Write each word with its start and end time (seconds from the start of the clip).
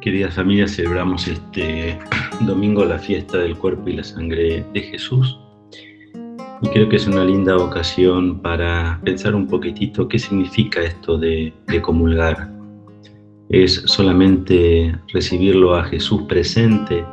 Queridas 0.00 0.32
familias, 0.32 0.76
celebramos 0.76 1.28
este 1.28 1.98
domingo 2.40 2.86
la 2.86 2.98
fiesta 2.98 3.36
del 3.36 3.54
cuerpo 3.54 3.86
y 3.90 3.96
la 3.96 4.02
sangre 4.02 4.64
de 4.72 4.80
Jesús. 4.80 5.38
Y 6.62 6.68
creo 6.68 6.88
que 6.88 6.96
es 6.96 7.06
una 7.06 7.22
linda 7.22 7.54
ocasión 7.58 8.40
para 8.40 8.98
pensar 9.04 9.34
un 9.34 9.46
poquitito 9.46 10.08
qué 10.08 10.18
significa 10.18 10.80
esto 10.80 11.18
de, 11.18 11.52
comulgar. 11.82 12.50
¿Es 13.50 13.82
solamente 13.84 14.96
recibirlo 15.12 15.74
a 15.74 15.84
Jesús 15.84 16.22
presente 16.22 17.04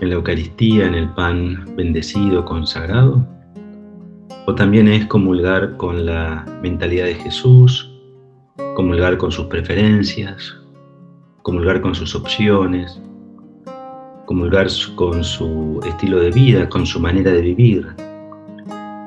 en 0.00 0.08
la 0.08 0.14
Eucaristía, 0.14 0.86
en 0.86 0.94
el 0.94 1.08
pan 1.14 1.64
bendecido, 1.76 2.44
consagrado? 2.44 3.26
¿O 4.46 4.54
también 4.54 4.86
es 4.86 5.04
comulgar 5.06 5.76
con 5.78 6.06
la 6.06 6.44
mentalidad 6.62 7.06
de 7.06 7.16
Jesús, 7.16 7.90
comulgar 8.76 9.16
con 9.16 9.32
sus 9.32 9.46
preferencias, 9.46 10.61
comulgar 11.42 11.80
con 11.80 11.94
sus 11.94 12.14
opciones, 12.14 13.00
comulgar 14.26 14.68
con 14.94 15.22
su 15.24 15.80
estilo 15.84 16.20
de 16.20 16.30
vida, 16.30 16.68
con 16.68 16.86
su 16.86 17.00
manera 17.00 17.32
de 17.32 17.42
vivir, 17.42 17.86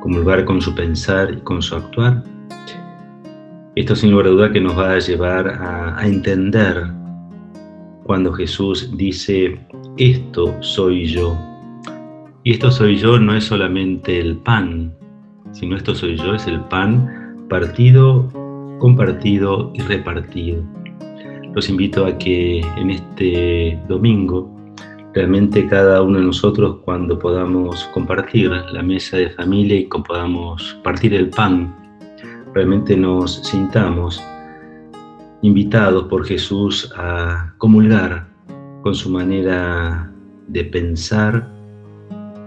comulgar 0.01 0.45
con 0.45 0.61
su 0.61 0.75
pensar 0.75 1.33
y 1.33 1.41
con 1.41 1.61
su 1.61 1.75
actuar. 1.75 2.23
Esto 3.75 3.95
sin 3.95 4.11
lugar 4.11 4.27
a 4.27 4.29
duda 4.29 4.51
que 4.51 4.61
nos 4.61 4.77
va 4.77 4.93
a 4.93 4.99
llevar 4.99 5.47
a, 5.47 6.05
entender 6.05 6.83
cuando 8.03 8.31
Jesús 8.33 8.95
dice, 8.95 9.59
esto 9.97 10.55
soy 10.61 11.07
yo. 11.07 11.37
Y 12.43 12.51
esto 12.51 12.69
soy 12.69 12.97
yo 12.97 13.17
no 13.19 13.35
es 13.35 13.45
solamente 13.45 14.19
el 14.19 14.37
pan, 14.37 14.93
sino 15.51 15.75
esto 15.75 15.95
soy 15.95 16.15
yo, 16.17 16.35
es 16.35 16.45
el 16.47 16.59
pan 16.65 17.47
partido, 17.49 18.29
compartido 18.79 19.71
y 19.73 19.81
repartido 19.81 20.63
los 21.55 21.69
invito 21.69 22.05
a 22.05 22.17
que 22.17 22.59
en 22.59 22.91
este 22.91 23.79
domingo 23.87 24.51
realmente 25.13 25.65
cada 25.67 26.01
uno 26.01 26.19
de 26.19 26.25
nosotros 26.25 26.77
cuando 26.83 27.17
podamos 27.17 27.85
compartir 27.93 28.51
la 28.51 28.83
mesa 28.83 29.17
de 29.17 29.29
familia 29.29 29.77
y 29.79 29.85
podamos 29.85 30.77
partir 30.83 31.13
el 31.13 31.29
pan, 31.29 31.73
realmente 32.53 32.97
nos 32.97 33.35
sintamos 33.47 34.21
invitados 35.41 36.03
por 36.05 36.25
Jesús 36.25 36.91
a 36.97 37.53
comulgar 37.57 38.27
con 38.81 38.93
su 38.93 39.09
manera 39.09 40.11
de 40.47 40.65
pensar, 40.65 41.49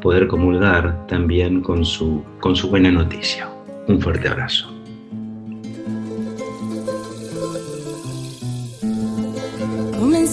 poder 0.02 0.28
comulgar 0.28 1.06
también 1.06 1.62
con 1.62 1.84
su, 1.84 2.22
con 2.40 2.54
su 2.54 2.68
buena 2.68 2.90
noticia. 2.90 3.48
Un 3.88 4.00
fuerte 4.00 4.28
abrazo. 4.28 4.77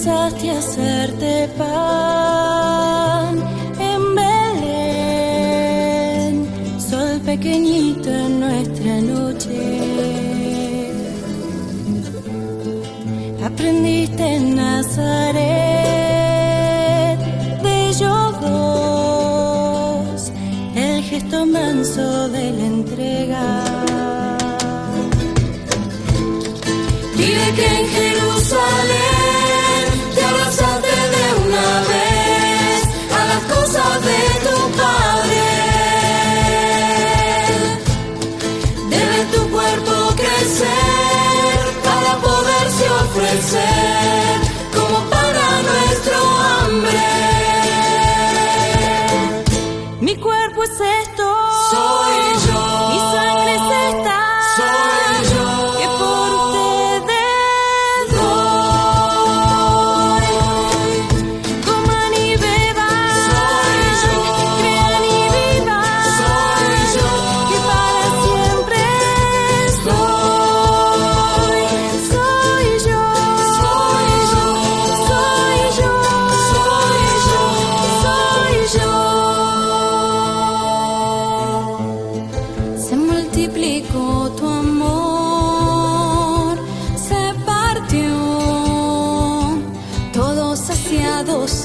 Comenzaste 0.06 0.50
a 0.50 0.58
hacerte 0.58 1.48
pan 1.58 3.34
en 3.80 4.14
Belén, 4.54 5.26
sol 6.78 7.20
pequeñito 7.24 8.08
en 8.08 8.40
nuestra 8.40 9.00
noche. 9.00 9.58
Aprendiste 13.44 14.22
en 14.36 14.54
Nazaret 14.54 15.46
de 17.64 17.92
yogos, 18.00 19.12
el 20.76 21.02
gesto 21.02 21.46
manso 21.46 22.28
de 22.28 22.52
la 22.52 22.66
entrega. 22.74 23.62
Que 27.56 27.64
en 27.64 27.86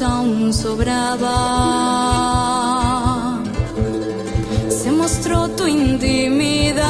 aún 0.01 0.53
sobraba. 0.53 1.37
Se 4.69 4.91
mostró 4.91 5.49
tu 5.49 5.65
intimidad, 5.65 6.83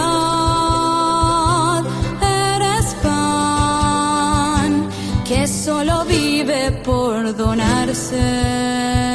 eres 2.21 2.87
pan 3.01 4.89
que 5.23 5.47
solo 5.47 6.03
vive 6.05 6.71
por 6.83 7.35
donarse. 7.35 9.10